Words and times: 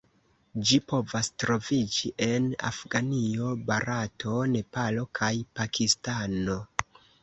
Ĝi 0.69 0.77
povas 0.93 1.29
troviĝi 1.43 2.11
en 2.29 2.49
Afganio, 2.71 3.53
Barato, 3.71 4.43
Nepalo 4.57 5.09
kaj 5.23 5.35
Pakistano. 5.63 6.63